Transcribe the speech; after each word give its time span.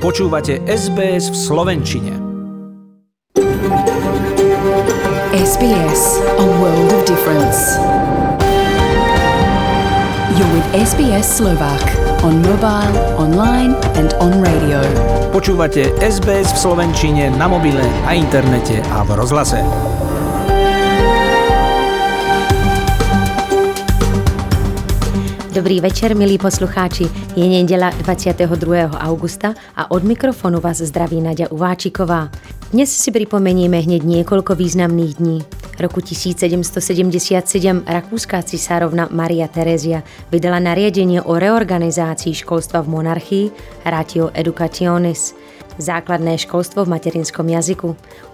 Počúvate 0.00 0.64
SBS 0.64 1.28
v 1.28 1.36
Slovenčine. 1.36 2.16
SBS, 5.36 6.16
a 6.40 6.46
world 6.56 6.88
of 6.88 7.04
difference. 7.04 7.76
You're 10.40 10.48
with 10.56 10.64
SBS 10.72 11.28
Slovak 11.28 11.84
on 12.24 12.40
mobile, 12.40 12.96
online 13.20 13.76
and 14.00 14.16
on 14.24 14.40
radio. 14.40 14.80
Počúvate 15.36 15.92
SBS 16.00 16.56
v 16.56 16.58
Slovenčine 16.64 17.28
na 17.36 17.44
mobile, 17.44 17.84
na 18.08 18.16
internete 18.16 18.80
a 18.96 19.04
v 19.04 19.20
rozhlase. 19.20 19.60
Dobrý 25.50 25.82
večer, 25.82 26.14
milí 26.14 26.38
poslucháči. 26.38 27.10
Je 27.34 27.42
nedela 27.42 27.90
22. 27.90 28.46
augusta 28.94 29.50
a 29.74 29.90
od 29.90 30.06
mikrofonu 30.06 30.62
vás 30.62 30.78
zdraví 30.78 31.18
Nadia 31.18 31.50
Uváčiková. 31.50 32.30
Dnes 32.70 32.94
si 32.94 33.10
pripomenieme 33.10 33.82
hneď 33.82 34.06
niekoľko 34.06 34.54
významných 34.54 35.18
dní. 35.18 35.42
Roku 35.74 35.98
1777 36.06 37.82
rakúska 37.82 38.46
cisárovna 38.46 39.10
Maria 39.10 39.50
Terezia 39.50 40.06
vydala 40.30 40.62
nariadenie 40.62 41.18
o 41.18 41.34
reorganizácii 41.34 42.30
školstva 42.30 42.86
v 42.86 43.02
monarchii 43.02 43.44
Ratio 43.82 44.30
Educationis 44.30 45.34
základné 45.82 46.38
školstvo 46.38 46.86
v 46.86 46.94
materinskom 46.94 47.50
jazyku. 47.50 47.88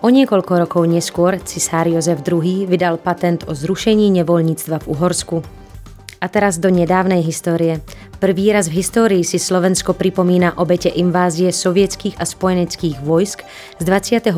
O 0.04 0.08
niekoľko 0.12 0.68
rokov 0.68 0.84
neskôr 0.84 1.40
cisár 1.40 1.88
Jozef 1.88 2.20
II 2.28 2.68
vydal 2.68 3.00
patent 3.00 3.48
o 3.48 3.56
zrušení 3.56 4.12
nevoľníctva 4.20 4.84
v 4.84 4.88
Uhorsku. 4.92 5.40
A 6.16 6.26
teraz 6.32 6.56
do 6.56 6.72
nedávnej 6.72 7.20
histórie. 7.20 7.84
Prvý 8.16 8.48
raz 8.48 8.72
v 8.72 8.80
histórii 8.80 9.20
si 9.20 9.36
Slovensko 9.36 9.92
pripomína 9.92 10.56
obete 10.56 10.88
invázie 10.88 11.52
sovietských 11.52 12.16
a 12.16 12.24
spojeneckých 12.24 13.04
vojsk 13.04 13.44
z 13.76 13.82
21. 13.84 14.32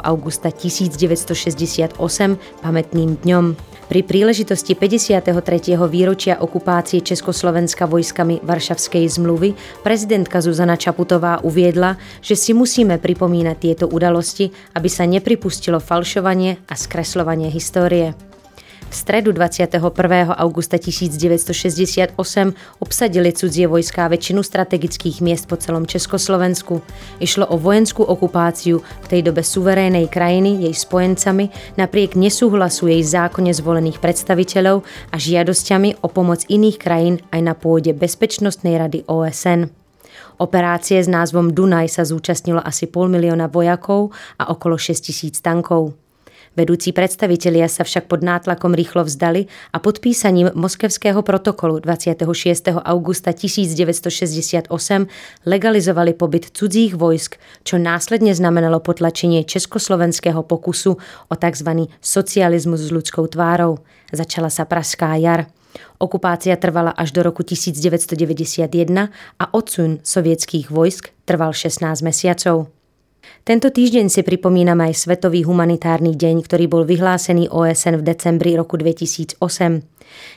augusta 0.00 0.48
1968 0.48 2.00
pamätným 2.64 3.20
dňom. 3.20 3.46
Pri 3.88 4.04
príležitosti 4.04 4.76
53. 4.76 5.32
výročia 5.88 6.36
okupácie 6.40 7.00
Československa 7.00 7.88
vojskami 7.88 8.44
Varšavskej 8.44 9.04
zmluvy 9.08 9.56
prezidentka 9.80 10.44
Zuzana 10.44 10.76
Čaputová 10.76 11.40
uviedla, 11.40 11.96
že 12.20 12.36
si 12.36 12.52
musíme 12.52 13.00
pripomínať 13.00 13.56
tieto 13.56 13.84
udalosti, 13.88 14.52
aby 14.76 14.88
sa 14.92 15.08
nepripustilo 15.08 15.80
falšovanie 15.80 16.60
a 16.68 16.74
skreslovanie 16.76 17.48
histórie. 17.48 18.27
V 18.88 18.96
stredu 18.96 19.36
21. 19.36 19.84
augusta 20.32 20.80
1968 20.80 22.16
obsadili 22.80 23.36
cudzie 23.36 23.68
vojská 23.68 24.08
väčšinu 24.08 24.40
strategických 24.40 25.20
miest 25.20 25.44
po 25.44 25.60
celom 25.60 25.84
Československu. 25.84 26.80
Išlo 27.20 27.44
o 27.52 27.60
vojenskú 27.60 28.00
okupáciu 28.00 28.80
v 28.80 29.06
tej 29.12 29.28
dobe 29.28 29.44
suverénej 29.44 30.08
krajiny 30.08 30.64
jej 30.64 30.72
spojencami 30.72 31.52
napriek 31.76 32.16
nesúhlasu 32.16 32.88
jej 32.88 33.04
zákonne 33.04 33.52
zvolených 33.52 34.00
predstaviteľov 34.00 34.80
a 35.12 35.16
žiadosťami 35.20 36.00
o 36.00 36.08
pomoc 36.08 36.48
iných 36.48 36.80
krajín 36.80 37.20
aj 37.28 37.40
na 37.44 37.52
pôde 37.52 37.92
Bezpečnostnej 37.92 38.80
rady 38.80 39.04
OSN. 39.04 39.68
Operácie 40.40 40.96
s 40.96 41.12
názvom 41.12 41.52
Dunaj 41.52 41.92
sa 41.92 42.08
zúčastnilo 42.08 42.64
asi 42.64 42.88
pol 42.88 43.12
milióna 43.12 43.52
vojakov 43.52 44.16
a 44.40 44.48
okolo 44.48 44.80
6 44.80 45.12
tisíc 45.12 45.44
tankov. 45.44 46.07
Vedúci 46.58 46.90
predstavitelia 46.90 47.70
sa 47.70 47.86
však 47.86 48.10
pod 48.10 48.26
nátlakom 48.26 48.74
rýchlo 48.74 49.06
vzdali 49.06 49.46
a 49.70 49.78
podpísaním 49.78 50.50
Moskevského 50.58 51.22
protokolu 51.22 51.78
26. 51.78 52.82
augusta 52.82 53.30
1968 53.30 54.66
legalizovali 55.46 56.18
pobyt 56.18 56.50
cudzích 56.50 56.98
vojsk, 56.98 57.38
čo 57.62 57.78
následne 57.78 58.34
znamenalo 58.34 58.82
potlačenie 58.82 59.46
československého 59.46 60.42
pokusu 60.42 60.98
o 61.30 61.34
tzv. 61.38 61.70
socializmus 62.02 62.90
s 62.90 62.90
ľudskou 62.90 63.30
tvárou. 63.30 63.78
Začala 64.10 64.50
sa 64.50 64.66
Praská 64.66 65.14
jar. 65.14 65.46
Okupácia 66.02 66.58
trvala 66.58 66.90
až 66.90 67.14
do 67.14 67.22
roku 67.22 67.46
1991 67.46 68.66
a 69.14 69.44
odsun 69.54 70.02
sovietských 70.02 70.74
vojsk 70.74 71.14
trval 71.22 71.54
16 71.54 72.02
mesiacov. 72.02 72.77
Tento 73.46 73.70
týždeň 73.70 74.10
si 74.10 74.20
pripomíname 74.26 74.90
aj 74.90 75.08
Svetový 75.08 75.46
humanitárny 75.46 76.14
deň, 76.18 76.44
ktorý 76.44 76.64
bol 76.66 76.82
vyhlásený 76.82 77.48
OSN 77.48 78.02
v 78.02 78.06
decembri 78.06 78.58
roku 78.58 78.74
2008. 78.74 79.38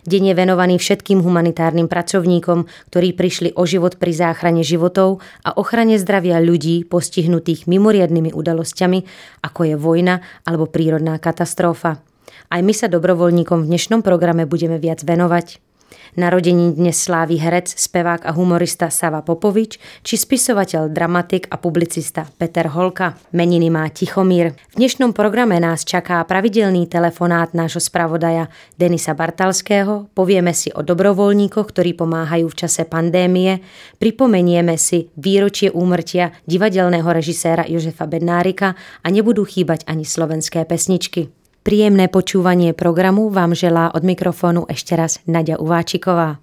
Deň 0.04 0.24
je 0.32 0.34
venovaný 0.36 0.76
všetkým 0.78 1.24
humanitárnym 1.24 1.88
pracovníkom, 1.88 2.68
ktorí 2.92 3.16
prišli 3.16 3.56
o 3.56 3.64
život 3.64 3.98
pri 3.98 4.12
záchrane 4.14 4.62
životov 4.62 5.24
a 5.48 5.56
ochrane 5.56 5.96
zdravia 5.98 6.44
ľudí 6.44 6.84
postihnutých 6.86 7.66
mimoriadnými 7.66 8.36
udalosťami, 8.36 9.00
ako 9.48 9.62
je 9.64 9.76
vojna 9.80 10.22
alebo 10.44 10.68
prírodná 10.68 11.18
katastrofa. 11.18 12.04
Aj 12.52 12.60
my 12.60 12.74
sa 12.76 12.92
dobrovoľníkom 12.92 13.64
v 13.64 13.70
dnešnom 13.72 14.04
programe 14.04 14.44
budeme 14.44 14.76
viac 14.76 15.08
venovať. 15.08 15.71
Narodení 16.18 16.76
dnes 16.76 17.00
slávi 17.00 17.40
herec, 17.40 17.72
spevák 17.72 18.28
a 18.28 18.32
humorista 18.32 18.92
Sava 18.92 19.24
Popovič, 19.24 19.80
či 20.04 20.16
spisovateľ, 20.20 20.92
dramatik 20.92 21.48
a 21.48 21.60
publicista 21.60 22.28
Peter 22.40 22.68
Holka. 22.72 23.16
Meniny 23.32 23.72
má 23.72 23.88
Tichomír. 23.90 24.54
V 24.72 24.76
dnešnom 24.80 25.16
programe 25.16 25.60
nás 25.60 25.88
čaká 25.88 26.24
pravidelný 26.28 26.88
telefonát 26.88 27.56
nášho 27.56 27.80
spravodaja 27.80 28.52
Denisa 28.76 29.16
Bartalského, 29.16 30.12
povieme 30.14 30.52
si 30.52 30.72
o 30.76 30.84
dobrovoľníkoch, 30.84 31.68
ktorí 31.72 31.96
pomáhajú 31.96 32.48
v 32.48 32.60
čase 32.60 32.84
pandémie, 32.88 33.64
pripomenieme 33.98 34.76
si 34.76 35.12
výročie 35.20 35.72
úmrtia 35.72 36.36
divadelného 36.46 37.08
režiséra 37.08 37.68
Jožefa 37.68 38.08
Bednárika 38.08 38.76
a 39.04 39.08
nebudú 39.08 39.48
chýbať 39.48 39.88
ani 39.88 40.04
slovenské 40.04 40.64
pesničky. 40.68 41.41
Príjemné 41.62 42.10
počúvanie 42.10 42.74
programu 42.74 43.30
vám 43.30 43.54
želá 43.54 43.94
od 43.94 44.02
mikrofónu 44.02 44.66
ešte 44.66 44.98
raz 44.98 45.22
Nadia 45.30 45.62
Uváčiková. 45.62 46.42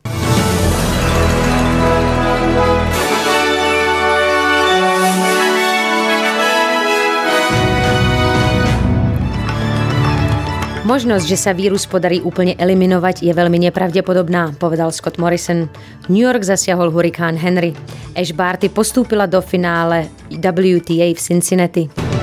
Možnosť, 10.86 11.26
že 11.26 11.34
sa 11.34 11.50
vírus 11.50 11.82
podarí 11.90 12.22
úplne 12.22 12.54
eliminovať, 12.54 13.26
je 13.26 13.34
veľmi 13.34 13.58
nepravdepodobná, 13.68 14.54
povedal 14.54 14.94
Scott 14.94 15.18
Morrison. 15.18 15.66
New 16.06 16.22
York 16.22 16.46
zasiahol 16.46 16.94
hurikán 16.94 17.34
Henry. 17.34 17.74
Ash 18.14 18.30
Barty 18.30 18.70
postúpila 18.70 19.26
do 19.26 19.42
finále 19.42 20.06
WTA 20.30 21.10
v 21.10 21.18
Cincinnati. 21.18 22.17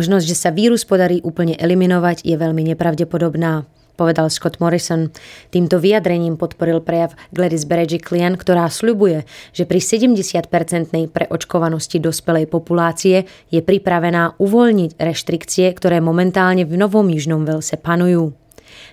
Možnosť, 0.00 0.32
že 0.32 0.32
sa 0.32 0.48
vírus 0.48 0.88
podarí 0.88 1.20
úplne 1.20 1.60
eliminovať, 1.60 2.24
je 2.24 2.32
veľmi 2.32 2.72
nepravdepodobná 2.72 3.68
povedal 4.00 4.32
Scott 4.32 4.56
Morrison. 4.64 5.12
Týmto 5.52 5.76
vyjadrením 5.76 6.40
podporil 6.40 6.80
prejav 6.80 7.12
Gladys 7.36 7.68
Berejiklian, 7.68 8.40
ktorá 8.40 8.64
sľubuje, 8.72 9.28
že 9.52 9.68
pri 9.68 9.76
70-percentnej 9.76 11.12
preočkovanosti 11.12 12.00
dospelej 12.00 12.48
populácie 12.48 13.28
je 13.52 13.60
pripravená 13.60 14.40
uvoľniť 14.40 14.96
reštrikcie, 14.96 15.68
ktoré 15.76 16.00
momentálne 16.00 16.64
v 16.64 16.80
Novom 16.80 17.12
Južnom 17.12 17.44
Velse 17.44 17.76
panujú. 17.76 18.39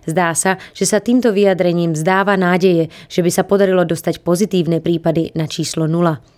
Zdá 0.05 0.31
sa, 0.37 0.61
že 0.71 0.87
sa 0.87 1.01
týmto 1.03 1.33
vyjadrením 1.33 1.97
zdáva 1.97 2.37
nádeje, 2.39 2.89
že 3.07 3.21
by 3.21 3.31
sa 3.33 3.43
podarilo 3.43 3.83
dostať 3.83 4.21
pozitívne 4.23 4.79
prípady 4.79 5.31
na 5.35 5.45
číslo 5.45 5.85
0. 5.85 6.37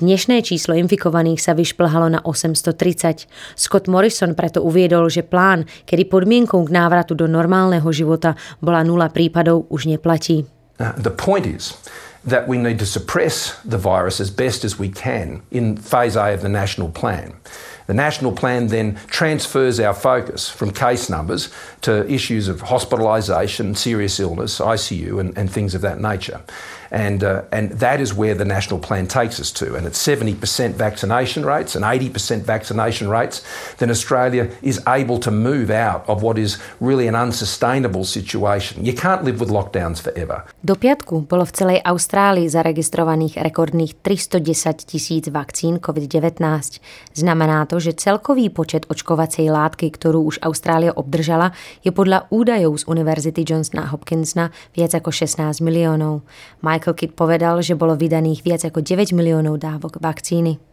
Dnešné 0.00 0.40
číslo 0.40 0.72
infikovaných 0.80 1.44
sa 1.44 1.52
vyšplhalo 1.52 2.08
na 2.08 2.20
830. 2.24 3.28
Scott 3.52 3.84
Morrison 3.84 4.32
preto 4.32 4.64
uviedol, 4.64 5.12
že 5.12 5.20
plán, 5.20 5.68
kedy 5.84 6.08
podmienkou 6.08 6.64
k 6.64 6.72
návratu 6.72 7.12
do 7.12 7.28
normálneho 7.28 7.84
života 7.92 8.32
bola 8.64 8.80
nula 8.80 9.12
prípadov, 9.12 9.68
už 9.68 9.92
neplatí. 9.92 10.48
The 10.80 11.12
point 11.12 11.44
is 11.44 11.76
that 12.24 12.48
we 12.48 12.56
need 12.56 12.80
to 12.80 12.88
suppress 12.88 13.60
the 13.64 13.76
virus 13.76 14.20
as 14.20 14.32
best 14.32 14.64
as 14.64 14.80
we 14.80 14.88
can 14.88 15.44
in 15.52 15.76
phase 15.76 16.16
A 16.16 16.32
of 16.32 16.40
the 16.40 16.48
national 16.48 16.88
plan. 16.88 17.36
The 17.90 17.94
national 17.94 18.30
plan 18.30 18.68
then 18.68 19.00
transfers 19.08 19.80
our 19.80 19.94
focus 19.94 20.48
from 20.48 20.70
case 20.70 21.10
numbers 21.10 21.48
to 21.80 22.08
issues 22.08 22.46
of 22.46 22.60
hospitalisation, 22.60 23.76
serious 23.76 24.20
illness, 24.20 24.60
ICU, 24.60 25.18
and, 25.18 25.36
and 25.36 25.50
things 25.50 25.74
of 25.74 25.80
that 25.80 25.98
nature. 26.00 26.40
And, 26.92 27.24
uh, 27.24 27.42
and 27.50 27.70
that 27.72 28.00
is 28.00 28.14
where 28.14 28.36
the 28.36 28.44
national 28.44 28.78
plan 28.78 29.08
takes 29.08 29.40
us 29.40 29.50
to. 29.54 29.74
And 29.74 29.88
at 29.88 29.94
70% 29.94 30.74
vaccination 30.74 31.44
rates 31.44 31.74
and 31.74 31.84
80% 31.84 32.42
vaccination 32.42 33.08
rates, 33.08 33.44
then 33.78 33.90
Australia 33.90 34.48
is 34.62 34.80
able 34.86 35.18
to 35.18 35.32
move 35.32 35.68
out 35.68 36.08
of 36.08 36.22
what 36.22 36.38
is 36.38 36.58
really 36.78 37.08
an 37.08 37.16
unsustainable 37.16 38.04
situation. 38.04 38.84
You 38.84 38.92
can't 38.92 39.24
live 39.24 39.40
with 39.40 39.48
lockdowns 39.48 40.00
forever. 40.00 40.44
Do 40.60 40.76
piatku 40.76 41.24
bolo 41.24 41.48
v 41.48 41.56
celej 41.56 41.78
Austrálii 41.80 42.44
zaregistrovaných 42.44 43.40
rekordných 43.40 43.96
310 44.04 44.84
tisíc 44.84 45.24
vakcín 45.32 45.80
COVID-19. 45.80 46.36
Znamená 47.16 47.64
to, 47.64 47.80
že 47.80 47.96
celkový 47.96 48.52
počet 48.52 48.84
očkovacej 48.92 49.48
látky, 49.48 49.88
ktorú 49.88 50.20
už 50.28 50.44
Austrália 50.44 50.92
obdržala, 50.92 51.56
je 51.80 51.88
podľa 51.88 52.28
údajov 52.28 52.76
z 52.76 52.92
Univerzity 52.92 53.40
Johnsona 53.40 53.88
Hopkinsona 53.88 54.52
viac 54.76 54.92
ako 54.92 55.08
16 55.08 55.64
miliónov. 55.64 56.28
Michael 56.60 56.92
Kidd 56.92 57.16
povedal, 57.16 57.64
že 57.64 57.72
bolo 57.72 57.96
vydaných 57.96 58.44
viac 58.44 58.60
ako 58.60 58.84
9 58.84 59.16
miliónov 59.16 59.56
dávok 59.56 59.96
vakcíny. 59.96 60.69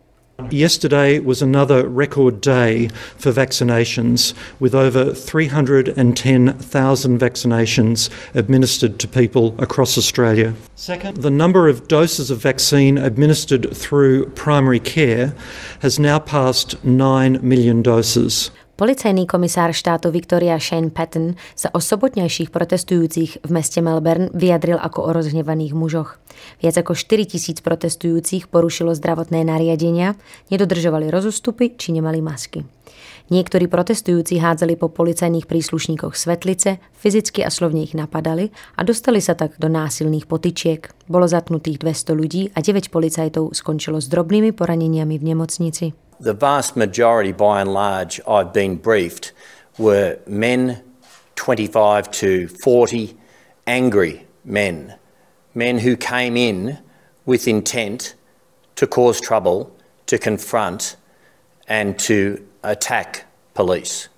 Yesterday 0.51 1.19
was 1.19 1.41
another 1.41 1.89
record 1.89 2.41
day 2.41 2.89
for 3.17 3.31
vaccinations, 3.31 4.35
with 4.59 4.75
over 4.75 5.11
310,000 5.11 7.19
vaccinations 7.19 8.09
administered 8.35 8.99
to 8.99 9.07
people 9.07 9.55
across 9.57 9.97
Australia. 9.97 10.53
Second, 10.75 11.17
the 11.17 11.31
number 11.31 11.67
of 11.67 11.87
doses 11.87 12.29
of 12.29 12.37
vaccine 12.37 12.99
administered 12.99 13.75
through 13.75 14.29
primary 14.29 14.79
care 14.79 15.33
has 15.79 15.97
now 15.97 16.19
passed 16.19 16.85
9 16.85 17.39
million 17.41 17.81
doses. 17.81 18.51
Policajný 18.77 19.25
komisár 19.25 19.73
štátu 19.73 20.13
Victoria 20.13 20.53
Shane 20.61 20.93
Patton 20.93 21.33
sa 21.57 21.73
o 21.73 21.81
sobotnejších 21.81 22.53
protestujúcich 22.53 23.41
v 23.41 23.49
meste 23.49 23.81
Melbourne 23.81 24.29
vyjadril 24.37 24.77
ako 24.77 25.09
o 25.09 25.09
rozhnevaných 25.17 25.73
mužoch. 25.73 26.21
Viac 26.61 26.85
ako 26.85 26.93
4 26.93 27.25
tisíc 27.25 27.57
protestujúcich 27.65 28.45
porušilo 28.53 28.93
zdravotné 28.93 29.41
nariadenia, 29.49 30.13
nedodržovali 30.53 31.09
rozostupy 31.09 31.73
či 31.73 31.89
nemali 31.89 32.21
masky. 32.21 32.69
Niektorí 33.33 33.65
protestujúci 33.65 34.37
hádzali 34.37 34.77
po 34.77 34.93
policajných 34.93 35.49
príslušníkoch 35.49 36.13
svetlice, 36.13 36.77
fyzicky 37.01 37.41
a 37.41 37.49
slovne 37.49 37.81
ich 37.81 37.97
napadali 37.97 38.53
a 38.77 38.85
dostali 38.85 39.25
sa 39.25 39.33
tak 39.33 39.57
do 39.57 39.73
násilných 39.73 40.29
potyčiek. 40.29 40.85
Bolo 41.09 41.25
zatnutých 41.25 41.81
200 41.81 42.13
ľudí 42.13 42.41
a 42.53 42.61
9 42.61 42.93
policajtov 42.93 43.57
skončilo 43.57 43.97
s 43.97 44.05
drobnými 44.05 44.53
poraneniami 44.53 45.17
v 45.17 45.27
nemocnici. 45.33 46.06
The 46.19 46.33
vast 46.33 46.75
majority, 46.75 47.31
by 47.31 47.61
and 47.61 47.73
large, 47.73 48.19
I've 48.27 48.53
been 48.53 48.75
briefed, 48.75 49.31
were 49.77 50.19
men 50.25 50.83
25 51.35 52.11
to 52.11 52.47
40, 52.47 53.15
angry 53.65 54.25
men, 54.43 54.95
men 55.53 55.79
who 55.79 55.95
came 55.95 56.35
in 56.35 56.79
with 57.25 57.47
intent 57.47 58.15
to 58.75 58.87
cause 58.87 59.21
trouble, 59.21 59.75
to 60.07 60.17
confront, 60.17 60.95
and 61.67 61.97
to 61.99 62.45
attack 62.63 63.25
police. 63.53 64.09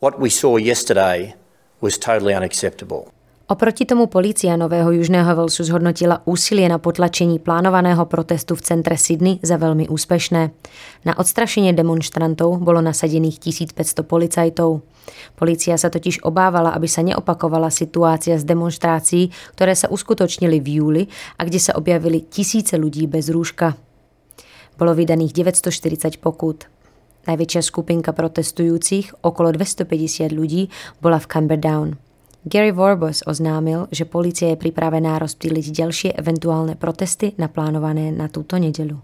What 0.00 0.18
we 0.18 0.30
saw 0.30 0.56
yesterday 0.56 1.34
was 1.80 1.98
totally 1.98 2.34
unacceptable. 2.34 3.13
Oproti 3.44 3.84
tomu 3.84 4.08
polícia 4.08 4.56
Nového 4.56 4.88
Južného 4.88 5.28
Velsu 5.36 5.68
zhodnotila 5.68 6.24
úsilie 6.24 6.64
na 6.64 6.80
potlačení 6.80 7.36
plánovaného 7.36 8.00
protestu 8.08 8.56
v 8.56 8.64
centre 8.64 8.96
Sydney 8.96 9.36
za 9.44 9.60
veľmi 9.60 9.84
úspešné. 9.84 10.42
Na 11.04 11.12
odstrašenie 11.12 11.76
demonstrantov 11.76 12.56
bolo 12.64 12.80
nasadených 12.80 13.36
1500 13.44 14.00
policajtov. 14.08 14.80
Polícia 15.36 15.76
sa 15.76 15.92
totiž 15.92 16.24
obávala, 16.24 16.72
aby 16.72 16.88
sa 16.88 17.04
neopakovala 17.04 17.68
situácia 17.68 18.40
z 18.40 18.48
demonstrácií, 18.48 19.28
ktoré 19.52 19.76
sa 19.76 19.92
uskutočnili 19.92 20.64
v 20.64 20.68
júli 20.80 21.02
a 21.36 21.44
kde 21.44 21.60
sa 21.60 21.76
objavili 21.76 22.24
tisíce 22.24 22.80
ľudí 22.80 23.04
bez 23.04 23.28
rúška. 23.28 23.76
Bolo 24.80 24.96
vydaných 24.96 25.36
940 25.36 26.16
pokút. 26.16 26.72
Najväčšia 27.28 27.60
skupinka 27.60 28.16
protestujúcich, 28.16 29.20
okolo 29.20 29.52
250 29.52 30.32
ľudí, 30.32 30.72
bola 31.04 31.20
v 31.20 31.28
Camberdown. 31.28 32.13
Gary 32.44 32.76
Vorbos 32.76 33.24
oznámil, 33.24 33.88
že 33.88 34.04
policia 34.04 34.52
je 34.52 34.60
pripravená 34.60 35.16
rozptýliť 35.16 35.66
ďalšie 35.72 36.10
eventuálne 36.12 36.76
protesty 36.76 37.32
naplánované 37.40 38.12
na 38.12 38.28
túto 38.28 38.60
nedeľu. 38.60 39.00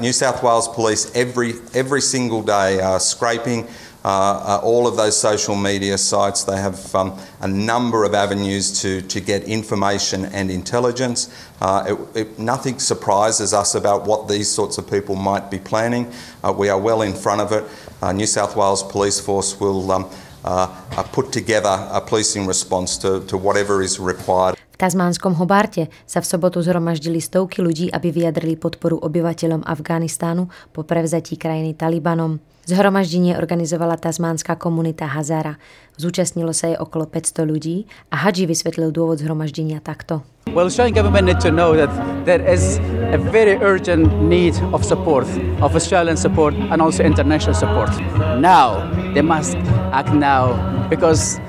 New 0.00 0.12
South 0.12 0.40
Wales 0.40 0.68
Police 0.68 1.12
every 1.16 1.56
every 1.72 2.00
single 2.00 2.44
day 2.44 2.76
are 2.80 3.00
scraping 3.00 3.64
uh, 4.04 4.08
uh, 4.08 4.60
all 4.64 4.86
of 4.86 4.96
those 4.96 5.16
social 5.16 5.56
media 5.56 5.96
sites. 5.96 6.44
They 6.44 6.56
have 6.60 6.76
um, 6.94 7.16
a 7.40 7.48
number 7.48 8.04
of 8.04 8.12
avenues 8.12 8.80
to, 8.80 9.00
to 9.04 9.20
get 9.20 9.44
information 9.44 10.24
and 10.32 10.50
intelligence. 10.50 11.28
Uh, 11.60 11.84
it, 11.88 11.96
it, 12.16 12.38
nothing 12.38 12.80
surprises 12.80 13.52
us 13.52 13.74
about 13.74 14.04
what 14.04 14.28
these 14.28 14.48
sorts 14.48 14.76
of 14.76 14.88
people 14.88 15.16
might 15.16 15.50
be 15.50 15.58
planning. 15.58 16.12
Uh, 16.44 16.52
we 16.52 16.68
are 16.68 16.80
well 16.80 17.02
in 17.02 17.12
front 17.12 17.40
of 17.40 17.52
it. 17.52 17.64
Uh, 18.00 18.12
New 18.12 18.26
South 18.26 18.56
Wales 18.56 18.82
Police 18.82 19.20
Force 19.20 19.58
will 19.60 19.90
um, 19.92 20.08
uh, 20.44 21.02
put 21.12 21.32
together 21.32 21.88
a 21.92 22.00
policing 22.00 22.46
response 22.46 22.96
to, 22.98 23.24
to 23.26 23.36
whatever 23.36 23.82
is 23.82 23.98
required. 23.98 24.56
V 24.78 24.86
Tasmánskom 24.86 25.34
Hobarte 25.42 25.90
sa 26.06 26.22
v 26.22 26.30
sobotu 26.30 26.62
zhromaždili 26.62 27.18
stovky 27.18 27.66
ľudí, 27.66 27.90
aby 27.90 28.14
vyjadrili 28.14 28.54
podporu 28.54 28.94
obyvateľom 29.02 29.66
Afganistánu 29.66 30.46
po 30.70 30.86
prevzatí 30.86 31.34
krajiny 31.34 31.74
Talibanom. 31.74 32.38
Zhromaždenie 32.62 33.34
organizovala 33.34 33.98
tasmánska 33.98 34.54
komunita 34.54 35.10
Hazara. 35.10 35.58
Zúčastnilo 35.98 36.54
sa 36.54 36.70
jej 36.70 36.78
okolo 36.78 37.10
500 37.10 37.42
ľudí 37.42 37.90
a 38.14 38.22
Hadži 38.22 38.46
vysvetlil 38.46 38.94
dôvod 38.94 39.18
zhromaždenia 39.18 39.82
takto. 39.82 40.22
Well, 40.54 40.70
Australian 40.70 40.94
government 40.94 41.26
need 41.26 41.42
to 41.42 41.50
know 41.50 41.74
that 41.74 41.90
there 42.22 42.38
is 42.38 42.78
a 43.10 43.18
very 43.18 43.58
urgent 43.58 44.06
need 44.22 44.54
of 44.70 44.86
support, 44.86 45.26
of 45.58 45.74
Australian 45.74 46.14
support 46.14 46.54
and 46.54 46.78
also 46.78 47.02
international 47.02 47.58
support. 47.58 47.90
Now, 48.38 48.86
they 49.10 49.26
must 49.26 49.58
act 49.90 50.14
now 50.14 50.54
because 50.86 51.42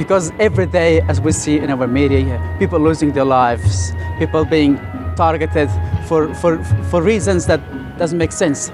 because 0.00 0.32
every 0.40 0.64
day, 0.64 1.04
as 1.12 1.20
we 1.20 1.28
see 1.28 1.60
in 1.60 1.68
our 1.68 1.84
media, 1.84 2.40
people 2.56 2.80
losing 2.80 3.12
their 3.12 3.28
lives, 3.28 3.92
people 4.16 4.48
being 4.48 4.80
targeted 5.12 5.68
for, 6.08 6.32
for, 6.40 6.56
for 6.88 7.04
reasons 7.04 7.44
that 7.44 7.60
doesn't 8.00 8.16
make 8.16 8.32
sense. 8.32 8.72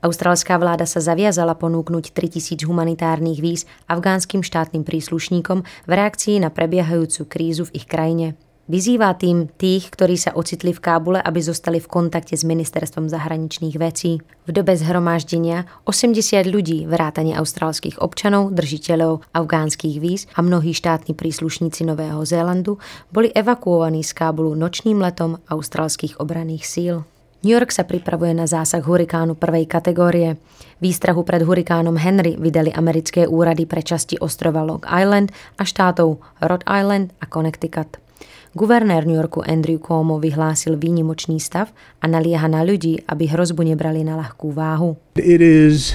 Austrálská 0.00 0.56
vláda 0.56 0.88
sa 0.88 1.02
zaviazala 1.02 1.58
ponúknuť 1.58 2.16
3000 2.16 2.64
humanitárnych 2.64 3.42
víz 3.42 3.68
afgánskym 3.90 4.40
štátnym 4.40 4.86
príslušníkom 4.86 5.66
v 5.66 5.92
reakcii 5.92 6.40
na 6.40 6.48
prebiehajúcu 6.48 7.26
krízu 7.28 7.68
v 7.68 7.82
ich 7.82 7.86
krajine. 7.90 8.38
Vyzýva 8.70 9.16
tým 9.18 9.48
tých, 9.48 9.90
ktorí 9.90 10.14
sa 10.14 10.36
ocitli 10.36 10.70
v 10.70 10.78
Kábule, 10.78 11.18
aby 11.18 11.42
zostali 11.42 11.82
v 11.82 11.90
kontakte 11.90 12.38
s 12.38 12.46
ministerstvom 12.46 13.10
zahraničných 13.10 13.74
vecí. 13.80 14.22
V 14.46 14.50
dobe 14.50 14.76
zhromaždenia 14.78 15.66
80 15.88 16.46
ľudí, 16.46 16.86
vrátane 16.86 17.34
austrálskych 17.34 17.98
občanov, 17.98 18.54
držiteľov 18.54 19.26
afgánskych 19.34 19.96
víz 19.98 20.30
a 20.36 20.44
mnohí 20.44 20.70
štátni 20.70 21.18
príslušníci 21.18 21.82
Nového 21.82 22.22
Zélandu 22.22 22.78
boli 23.10 23.34
evakuovaní 23.34 24.06
z 24.06 24.14
Kábulu 24.14 24.54
nočným 24.54 25.02
letom 25.02 25.42
austrálskych 25.50 26.22
obranných 26.22 26.62
síl. 26.62 26.96
New 27.40 27.56
York 27.56 27.72
sa 27.72 27.88
pripravuje 27.88 28.36
na 28.36 28.44
zásah 28.44 28.84
hurikánu 28.84 29.32
prvej 29.32 29.64
kategórie. 29.64 30.36
Výstrahu 30.84 31.24
pred 31.24 31.40
hurikánom 31.40 31.96
Henry 31.96 32.36
vydali 32.36 32.68
americké 32.68 33.24
úrady 33.24 33.64
pre 33.64 33.80
časti 33.80 34.20
ostrova 34.20 34.60
Long 34.60 34.84
Island 34.84 35.32
a 35.56 35.64
štátov 35.64 36.20
Rhode 36.44 36.68
Island 36.68 37.16
a 37.16 37.24
Connecticut. 37.24 38.09
Guvernér 38.54 39.06
New 39.06 39.14
Yorku 39.14 39.46
Andrew 39.46 39.78
Cuomo 39.78 40.18
vyhlásil 40.18 40.74
výnimočný 40.74 41.38
stav 41.38 41.70
a 42.02 42.10
nalieha 42.10 42.50
na 42.50 42.66
ľudí, 42.66 42.98
aby 43.06 43.30
hrozbu 43.30 43.62
nebrali 43.62 44.02
na 44.02 44.18
ľahkú 44.18 44.50
váhu. 44.50 44.98
It 45.14 45.38
is 45.38 45.94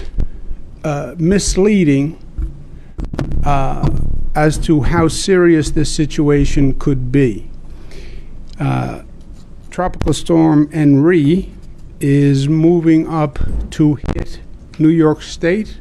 uh, 0.88 1.20
misleading 1.20 2.16
uh, 3.44 3.84
as 4.36 4.56
to 4.64 4.88
how 4.88 5.12
serious 5.12 5.76
this 5.76 5.92
situation 5.92 6.74
could 6.80 7.12
be. 7.12 7.52
Uh, 8.60 9.04
Tropical 9.70 10.14
Storm 10.14 10.72
Henri 10.72 11.52
is 12.00 12.48
moving 12.48 13.08
up 13.12 13.40
to 13.72 13.96
hit 14.16 14.40
New 14.80 14.90
York 14.90 15.22
State 15.22 15.80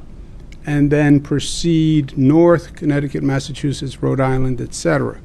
and 0.66 0.90
then 0.90 1.20
proceed 1.20 2.16
north, 2.18 2.74
Connecticut, 2.74 3.22
Massachusetts, 3.22 4.02
Rhode 4.02 4.20
Island, 4.20 4.60
etc. 4.60 5.20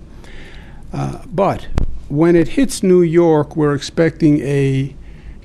Uh, 0.89 1.21
but 1.29 1.67
when 2.09 2.35
it 2.35 2.57
hits 2.57 2.81
New 2.81 3.05
York, 3.05 3.55
we're 3.55 3.75
expecting 3.75 4.41
a 4.41 4.95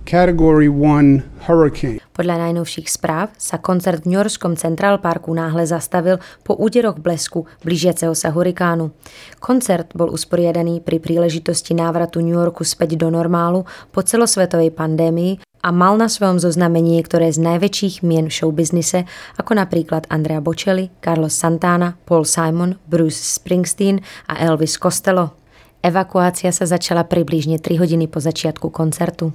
Category 0.04 0.68
1 0.68 1.48
hurricane. 1.48 1.96
Podľa 2.14 2.46
najnovších 2.46 2.86
správ 2.92 3.32
sa 3.40 3.58
koncert 3.58 4.04
v 4.04 4.14
New 4.14 4.20
Yorkskom 4.20 4.54
Central 4.54 5.00
Parku 5.00 5.32
náhle 5.32 5.64
zastavil 5.64 6.20
po 6.44 6.54
úderoch 6.54 7.00
blesku 7.00 7.48
blížiaceho 7.64 8.12
sa 8.12 8.30
hurikánu. 8.30 8.92
Koncert 9.40 9.96
bol 9.96 10.12
usporiadaný 10.12 10.84
pri 10.84 11.00
príležitosti 11.00 11.72
návratu 11.72 12.20
New 12.20 12.36
Yorku 12.36 12.62
späť 12.62 13.00
do 13.00 13.08
normálu 13.10 13.64
po 13.90 14.04
celosvetovej 14.04 14.76
pandémii 14.76 15.40
a 15.64 15.72
mal 15.72 15.96
na 15.96 16.12
svojom 16.12 16.36
zozname 16.36 16.84
niektoré 16.84 17.32
z 17.32 17.40
najväčších 17.40 18.04
mien 18.04 18.28
v 18.28 18.36
showbiznise, 18.36 19.08
ako 19.40 19.56
napríklad 19.56 20.04
Andrea 20.12 20.44
Bocelli, 20.44 20.92
Carlos 21.00 21.32
Santana, 21.32 21.96
Paul 22.04 22.28
Simon, 22.28 22.76
Bruce 22.84 23.40
Springsteen 23.40 24.04
a 24.28 24.44
Elvis 24.44 24.76
Costello. 24.76 25.32
Evakuácia 25.80 26.52
sa 26.52 26.68
začala 26.68 27.08
približne 27.08 27.56
3 27.56 27.80
hodiny 27.80 28.12
po 28.12 28.20
začiatku 28.20 28.68
koncertu. 28.68 29.32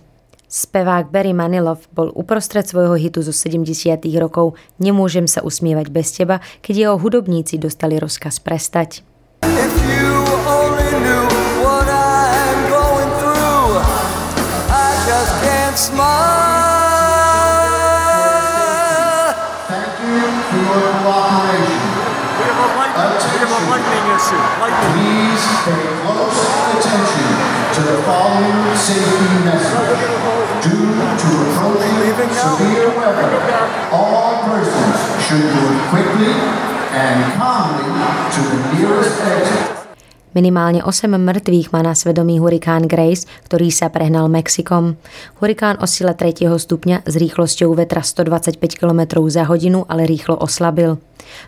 Spevák 0.50 1.14
Barry 1.14 1.34
Manilov 1.34 1.86
bol 1.94 2.10
uprostred 2.14 2.66
svojho 2.66 2.98
hitu 2.98 3.22
zo 3.22 3.34
70. 3.34 4.02
rokov 4.18 4.58
Nemôžem 4.82 5.30
sa 5.30 5.46
usmievať 5.46 5.94
bez 5.94 6.14
teba, 6.14 6.42
keď 6.66 6.74
jeho 6.90 6.96
hudobníci 6.98 7.62
dostali 7.62 8.02
rozkaz 8.02 8.42
prestať. 8.42 9.06
If 9.46 9.78
you 9.86 10.29
Please 24.58 25.44
pay 25.64 25.86
close 26.02 26.40
attention 26.74 27.30
to 27.76 27.82
the 27.86 28.02
following 28.04 28.76
safety 28.76 29.46
message. 29.46 30.02
Due 30.66 30.96
to 31.22 31.30
approaching 31.46 32.30
severe 32.34 32.90
weather, 32.98 33.30
all 33.92 34.44
persons 34.44 34.98
should 35.24 35.46
move 35.54 35.78
quickly 35.90 36.34
and 36.92 37.34
calmly 37.38 37.86
to 38.34 38.42
the 38.50 38.74
nearest 38.74 39.22
exit. 39.22 39.79
Minimálne 40.40 40.80
8 40.80 41.20
mŕtvych 41.20 41.76
má 41.76 41.84
na 41.84 41.92
svedomí 41.92 42.40
hurikán 42.40 42.88
Grace, 42.88 43.28
ktorý 43.52 43.76
sa 43.76 43.92
prehnal 43.92 44.32
Mexikom. 44.32 44.96
Hurikán 45.44 45.76
o 45.84 45.86
sile 45.86 46.16
3. 46.16 46.48
stupňa 46.48 47.04
s 47.04 47.14
rýchlosťou 47.20 47.76
vetra 47.76 48.00
125 48.00 48.56
km 48.80 49.20
za 49.28 49.44
hodinu, 49.44 49.84
ale 49.92 50.08
rýchlo 50.08 50.40
oslabil. 50.40 50.96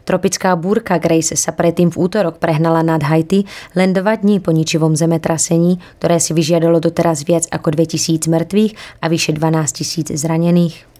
Tropická 0.03 0.59
búrka 0.59 0.99
Grace 0.99 1.39
sa 1.39 1.55
predtým 1.55 1.87
v 1.87 2.03
útorok 2.03 2.43
prehnala 2.43 2.83
nad 2.83 2.99
Haiti 3.07 3.47
len 3.79 3.95
dva 3.95 4.19
dní 4.19 4.43
po 4.43 4.51
ničivom 4.51 4.99
zemetrasení, 4.99 5.79
ktoré 6.03 6.19
si 6.19 6.35
vyžiadalo 6.35 6.83
doteraz 6.83 7.23
viac 7.23 7.47
ako 7.47 7.71
2000 7.71 8.27
mŕtvych 8.27 8.75
a 8.99 9.07
vyše 9.07 9.31
12 9.39 9.71
tisíc 9.71 10.11
zranených. 10.11 10.90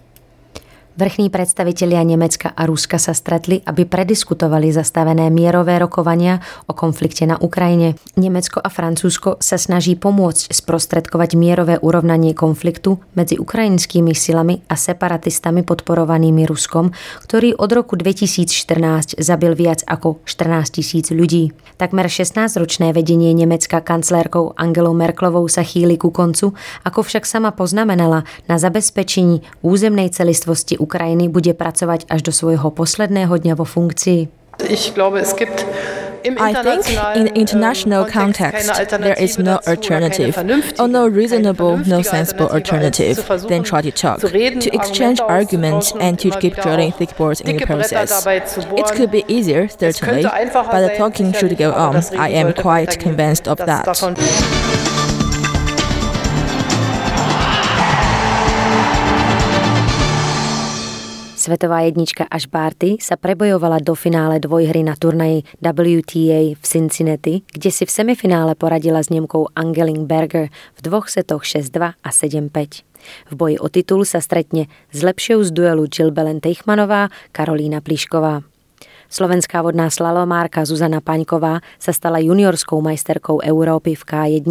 Vrchní 0.92 1.32
predstavitelia 1.32 2.04
Nemecka 2.04 2.52
a 2.52 2.68
Ruska 2.68 3.00
sa 3.00 3.16
stretli, 3.16 3.64
aby 3.64 3.88
prediskutovali 3.88 4.76
zastavené 4.76 5.32
mierové 5.32 5.80
rokovania 5.80 6.44
o 6.68 6.76
konflikte 6.76 7.24
na 7.24 7.40
Ukrajine. 7.40 7.96
Nemecko 8.20 8.60
a 8.60 8.68
Francúzsko 8.68 9.40
sa 9.40 9.56
snaží 9.56 9.96
pomôcť 9.96 10.52
sprostredkovať 10.52 11.40
mierové 11.40 11.80
urovnanie 11.80 12.36
konfliktu 12.36 13.00
medzi 13.16 13.40
ukrajinskými 13.40 14.12
silami 14.12 14.68
a 14.68 14.76
separatistami 14.76 15.64
podporovanými 15.64 16.44
Ruskom, 16.44 16.92
ktorý 17.24 17.56
od 17.56 17.72
roku 17.72 17.96
2014 17.96 19.16
zabil 19.16 19.56
viac 19.56 19.88
ako 19.88 20.20
14 20.28 20.76
tisíc 20.76 21.08
ľudí. 21.08 21.56
Takmer 21.80 22.12
16-ročné 22.12 22.92
vedenie 22.92 23.32
Nemecka 23.32 23.80
kanclérkou 23.80 24.60
Angelou 24.60 24.92
Merklovou 24.92 25.48
sa 25.48 25.64
chýli 25.64 25.96
ku 25.96 26.12
koncu, 26.12 26.52
ako 26.84 27.00
však 27.00 27.24
sama 27.24 27.56
poznamenala 27.56 28.28
na 28.52 28.60
zabezpečení 28.60 29.40
územnej 29.64 30.12
celistvosti 30.12 30.81
Ukrajiny 30.82 31.30
bude 31.30 31.54
pracovať 31.54 32.10
až 32.10 32.20
do 32.26 32.34
svojho 32.34 32.74
posledného 32.74 33.38
dňa 33.38 33.54
vo 33.54 33.66
funkcii. 33.70 34.28
Ich 34.66 34.94
glaube, 34.94 35.22
es 35.22 35.34
gibt 35.38 35.66
I 36.24 36.54
think 36.54 36.86
in 37.16 37.28
international 37.36 38.06
context, 38.06 38.70
there 38.90 39.16
is 39.20 39.40
no 39.40 39.60
alternative 39.68 40.38
or 40.80 40.88
no 40.88 41.08
reasonable, 41.08 41.78
no 41.78 42.02
sensible 42.02 42.48
alternative 42.50 43.18
than 43.48 43.64
try 43.64 43.82
to 43.82 43.92
talk, 43.92 44.20
to 44.20 44.70
exchange 44.74 45.20
arguments 45.20 45.94
and 46.00 46.20
to 46.20 46.30
keep 46.40 46.56
drilling 46.56 46.92
thick 46.92 47.16
boards 47.18 47.42
in 47.42 47.58
the 47.58 47.66
process. 47.66 48.26
It 48.28 48.92
could 48.96 49.12
be 49.12 49.26
easier, 49.28 49.68
certainly, 49.68 50.24
but 50.24 50.82
the 50.88 50.94
talking 50.98 51.34
should 51.34 51.58
go 51.58 51.74
on. 51.74 51.96
I 52.18 52.30
am 52.30 52.54
quite 52.54 53.00
convinced 53.00 53.48
of 53.48 53.58
that. 53.58 53.86
Svetová 61.42 61.82
jednička 61.82 62.30
Ash 62.30 62.46
Barty 62.46 63.02
sa 63.02 63.18
prebojovala 63.18 63.82
do 63.82 63.98
finále 63.98 64.38
dvojhry 64.38 64.86
na 64.86 64.94
turnaji 64.94 65.42
WTA 65.58 66.54
v 66.54 66.62
Cincinnati, 66.62 67.42
kde 67.50 67.74
si 67.74 67.82
v 67.82 67.90
semifinále 67.90 68.54
poradila 68.54 69.02
s 69.02 69.10
Nemkou 69.10 69.50
Angeling 69.58 70.06
Berger 70.06 70.54
v 70.78 70.80
dvoch 70.86 71.10
setoch 71.10 71.42
6-2 71.42 71.98
a 71.98 72.10
7-5. 72.14 72.86
V 73.26 73.34
boji 73.34 73.58
o 73.58 73.74
titul 73.74 74.06
sa 74.06 74.22
stretne 74.22 74.70
s 74.94 75.02
lepšou 75.02 75.42
z 75.42 75.50
duelu 75.50 75.90
Jill 75.90 76.14
Belen 76.14 76.46
Teichmanová, 76.46 77.10
Karolína 77.34 77.82
Plišková. 77.82 78.46
Slovenská 79.10 79.66
vodná 79.66 79.90
slalomárka 79.90 80.62
Zuzana 80.62 81.02
Paňková 81.02 81.66
sa 81.82 81.90
stala 81.90 82.22
juniorskou 82.22 82.78
majsterkou 82.86 83.42
Európy 83.42 83.98
v 83.98 84.04
K1. 84.06 84.46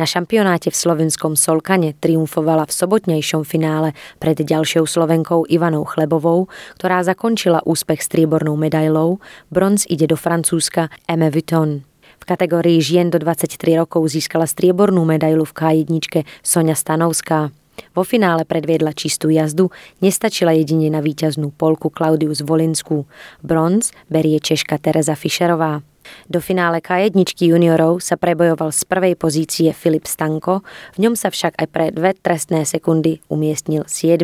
Na 0.00 0.08
šampionáte 0.08 0.72
v 0.72 0.80
slovenskom 0.80 1.36
Solkane 1.36 1.92
triumfovala 1.92 2.64
v 2.64 2.72
sobotnejšom 2.72 3.44
finále 3.44 3.92
pred 4.16 4.40
ďalšou 4.40 4.88
Slovenkou 4.88 5.44
Ivanou 5.44 5.84
Chlebovou, 5.84 6.48
ktorá 6.80 7.04
zakončila 7.04 7.60
úspech 7.68 8.00
striebornou 8.00 8.56
medailou. 8.56 9.20
Bronz 9.52 9.84
ide 9.92 10.08
do 10.08 10.16
Francúzska 10.16 10.88
Eme 11.04 11.28
Vuitton. 11.28 11.84
V 12.16 12.24
kategórii 12.24 12.80
žien 12.80 13.12
do 13.12 13.20
23 13.20 13.76
rokov 13.76 14.08
získala 14.08 14.48
striebornú 14.48 15.04
medailu 15.04 15.44
v 15.44 15.84
K1 15.84 15.92
Sonia 16.40 16.72
Stanovská. 16.72 17.52
Vo 17.92 18.00
finále 18.00 18.48
predviedla 18.48 18.96
čistú 18.96 19.28
jazdu, 19.28 19.68
nestačila 20.00 20.56
jedine 20.56 20.88
na 20.88 21.04
víťaznú 21.04 21.52
polku 21.52 21.92
Klaudiu 21.92 22.32
Volinsku. 22.40 23.04
Bronz 23.44 23.92
berie 24.08 24.40
Češka 24.40 24.80
Teresa 24.80 25.12
Fischerová. 25.12 25.84
Do 26.30 26.38
finále 26.38 26.78
K1 26.78 27.14
juniorov 27.38 27.98
sa 28.04 28.14
prebojoval 28.14 28.70
z 28.70 28.82
prvej 28.86 29.14
pozície 29.18 29.70
Filip 29.74 30.06
Stanko, 30.06 30.62
v 30.94 30.98
ňom 31.06 31.14
sa 31.18 31.30
však 31.32 31.58
aj 31.58 31.66
pre 31.70 31.86
dve 31.90 32.14
trestné 32.14 32.62
sekundy 32.62 33.22
umiestnil 33.32 33.88
7. 33.88 34.22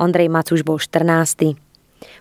Ondrej 0.00 0.28
Macuš 0.32 0.64
bol 0.64 0.78
14. 0.78 1.58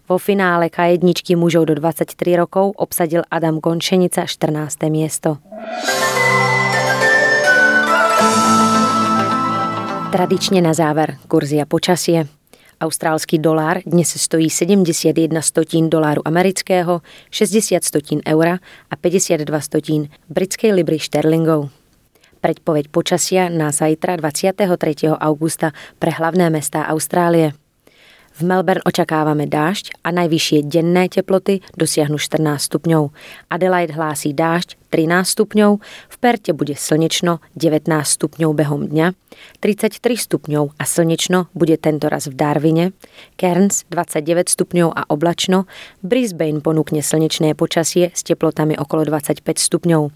Vo 0.09 0.17
finále 0.17 0.67
K1 0.67 1.05
mužov 1.37 1.69
do 1.69 1.77
23 1.77 2.15
rokov 2.35 2.75
obsadil 2.75 3.23
Adam 3.31 3.61
Gončenica 3.63 4.27
14. 4.27 4.89
miesto. 4.91 5.39
Tradične 10.09 10.59
na 10.65 10.73
záver 10.73 11.21
kurzia 11.29 11.69
počasie. 11.69 12.38
Austrálsky 12.79 13.43
dolár 13.43 13.83
dnes 13.83 14.07
stojí 14.15 14.47
71 14.47 15.41
stotín 15.41 15.89
doláru 15.91 16.23
amerického, 16.23 17.01
60 17.27 17.83
stotín 17.83 18.23
eura 18.23 18.63
a 18.87 18.95
52 18.95 19.43
stotín 19.59 20.07
britskej 20.31 20.71
libry 20.71 20.95
šterlingov. 20.95 21.75
Predpoveď 22.39 22.87
počasia 22.87 23.51
na 23.51 23.75
zajtra 23.75 24.15
23. 24.15 25.11
augusta 25.11 25.75
pre 25.99 26.15
hlavné 26.15 26.47
mestá 26.47 26.87
Austrálie. 26.87 27.51
V 28.31 28.47
Melbourne 28.47 28.87
očakávame 28.87 29.43
dážď 29.43 29.99
a 29.99 30.15
najvyššie 30.15 30.63
denné 30.71 31.11
teploty 31.11 31.59
dosiahnu 31.75 32.15
14 32.15 32.63
stupňov. 32.63 33.11
Adelaide 33.51 33.91
hlásí 33.91 34.31
dážď 34.31 34.78
13 34.89 35.25
stupňov, 35.25 35.71
v 36.09 36.15
Perte 36.17 36.51
bude 36.51 36.73
slnečno 36.73 37.39
19 37.55 37.89
stupňov 37.89 38.51
behom 38.53 38.89
dňa, 38.89 39.13
33 39.61 40.01
stupňov 40.01 40.75
a 40.75 40.83
slnečno 40.83 41.47
bude 41.53 41.77
tento 41.77 42.09
raz 42.09 42.27
v 42.27 42.35
Darwine, 42.35 42.85
Cairns 43.37 43.85
29 43.93 44.49
stupňov 44.49 44.89
a 44.91 45.05
oblačno, 45.07 45.69
Brisbane 46.01 46.59
ponúkne 46.59 47.05
slnečné 47.05 47.53
počasie 47.53 48.11
s 48.11 48.21
teplotami 48.25 48.73
okolo 48.75 49.05
25 49.05 49.45
stupňov, 49.45 50.09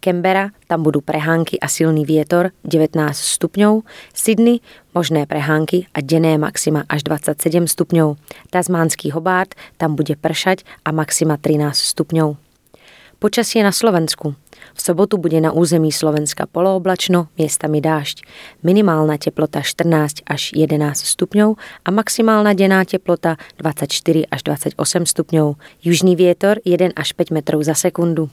Canberra 0.00 0.52
tam 0.68 0.80
budú 0.80 1.04
prehánky 1.04 1.60
a 1.60 1.68
silný 1.68 2.08
vietor 2.08 2.56
19 2.64 2.96
stupňov, 3.16 3.84
Sydney 4.16 4.64
možné 4.96 5.28
prehánky 5.28 5.86
a 5.92 6.00
denné 6.00 6.40
maxima 6.40 6.88
až 6.88 7.04
27 7.06 7.68
stupňov, 7.68 8.16
Tasmánsky 8.50 9.12
Hobart 9.12 9.54
tam 9.76 9.94
bude 9.94 10.16
pršať 10.16 10.64
a 10.84 10.90
maxima 10.90 11.36
13 11.36 11.72
stupňov. 11.76 12.49
Počasie 13.20 13.60
na 13.60 13.68
Slovensku. 13.68 14.32
V 14.72 14.80
sobotu 14.80 15.20
bude 15.20 15.36
na 15.44 15.52
území 15.52 15.92
Slovenska 15.92 16.48
polooblačno, 16.48 17.28
miestami 17.36 17.84
dážď. 17.84 18.24
Minimálna 18.64 19.20
teplota 19.20 19.60
14 19.60 20.24
až 20.24 20.56
11 20.56 21.04
stupňov 21.04 21.60
a 21.84 21.88
maximálna 21.92 22.56
denná 22.56 22.80
teplota 22.88 23.36
24 23.60 24.24
až 24.24 24.40
28 24.72 24.72
stupňov. 25.04 25.60
Južný 25.84 26.16
vietor 26.16 26.64
1 26.64 26.96
až 26.96 27.12
5 27.12 27.36
metrov 27.36 27.60
za 27.60 27.76
sekundu. 27.76 28.32